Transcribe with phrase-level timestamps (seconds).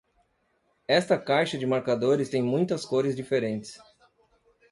[0.87, 3.77] Esta caixa de marcadores tem muitas cores diferentes.